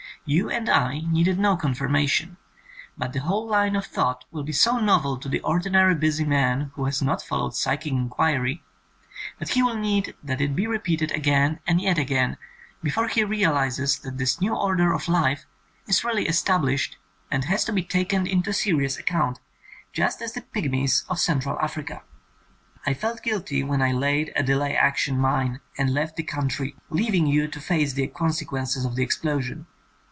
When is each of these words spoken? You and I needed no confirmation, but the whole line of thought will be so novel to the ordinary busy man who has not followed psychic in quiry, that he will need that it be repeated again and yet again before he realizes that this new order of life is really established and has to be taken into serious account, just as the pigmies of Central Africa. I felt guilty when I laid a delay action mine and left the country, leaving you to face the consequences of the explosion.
You 0.23 0.51
and 0.51 0.69
I 0.69 0.99
needed 0.99 1.39
no 1.39 1.57
confirmation, 1.57 2.37
but 2.95 3.11
the 3.11 3.21
whole 3.21 3.47
line 3.47 3.75
of 3.75 3.87
thought 3.87 4.23
will 4.29 4.43
be 4.43 4.51
so 4.53 4.77
novel 4.77 5.17
to 5.17 5.27
the 5.27 5.39
ordinary 5.39 5.95
busy 5.95 6.23
man 6.25 6.71
who 6.75 6.85
has 6.85 7.01
not 7.01 7.23
followed 7.23 7.55
psychic 7.55 7.91
in 7.91 8.07
quiry, 8.07 8.61
that 9.39 9.49
he 9.49 9.63
will 9.63 9.75
need 9.75 10.13
that 10.23 10.39
it 10.39 10.55
be 10.55 10.67
repeated 10.67 11.11
again 11.11 11.59
and 11.65 11.81
yet 11.81 11.97
again 11.97 12.37
before 12.83 13.07
he 13.07 13.23
realizes 13.23 13.97
that 13.97 14.19
this 14.19 14.39
new 14.39 14.53
order 14.53 14.93
of 14.93 15.07
life 15.07 15.47
is 15.87 16.03
really 16.03 16.27
established 16.27 16.99
and 17.31 17.45
has 17.45 17.65
to 17.65 17.73
be 17.73 17.81
taken 17.83 18.27
into 18.27 18.53
serious 18.53 18.99
account, 18.99 19.39
just 19.91 20.21
as 20.21 20.33
the 20.33 20.41
pigmies 20.41 21.03
of 21.09 21.17
Central 21.17 21.57
Africa. 21.59 22.03
I 22.85 22.93
felt 22.93 23.23
guilty 23.23 23.63
when 23.63 23.81
I 23.81 23.91
laid 23.91 24.33
a 24.35 24.43
delay 24.43 24.75
action 24.75 25.17
mine 25.17 25.61
and 25.79 25.89
left 25.91 26.15
the 26.15 26.23
country, 26.23 26.75
leaving 26.91 27.25
you 27.25 27.47
to 27.47 27.59
face 27.59 27.93
the 27.93 28.05
consequences 28.05 28.85
of 28.85 28.95
the 28.95 29.01
explosion. 29.01 29.65